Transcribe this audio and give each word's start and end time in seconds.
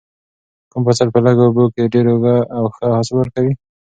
کوم 0.71 0.81
فصل 0.87 1.07
په 1.13 1.19
لږو 1.25 1.43
اوبو 1.47 1.63
کې 1.73 1.91
ډیر 1.93 2.05
او 2.57 2.63
ښه 2.75 2.87
حاصل 2.97 3.15
ورکوي؟ 3.17 3.53